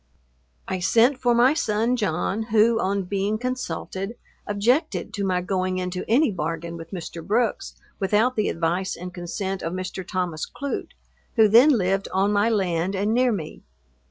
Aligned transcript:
I 0.67 0.79
sent 0.79 1.19
for 1.19 1.35
my 1.35 1.53
son 1.53 1.95
John, 1.95 2.41
who 2.41 2.79
on 2.79 3.03
being 3.03 3.37
consulted, 3.37 4.15
objected 4.47 5.13
to 5.13 5.23
my 5.23 5.41
going 5.41 5.77
into 5.77 6.03
any 6.07 6.31
bargain 6.31 6.75
with 6.75 6.89
Mr. 6.89 7.23
Brooks, 7.23 7.75
without 7.99 8.35
the 8.35 8.49
advice 8.49 8.95
and 8.95 9.13
consent 9.13 9.61
of 9.61 9.73
Mr. 9.73 10.03
Thomas 10.03 10.47
Clute, 10.49 10.95
who 11.35 11.47
then 11.47 11.69
lived 11.69 12.07
on 12.11 12.33
my 12.33 12.49
land 12.49 12.95
and 12.95 13.13
near 13.13 13.31
me. 13.31 13.61